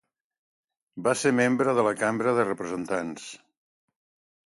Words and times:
Va 1.09 1.13
ser 1.25 1.33
membre 1.41 1.77
de 1.81 1.85
la 1.89 1.93
Cambra 2.01 2.35
de 2.41 2.49
Representants. 2.51 3.33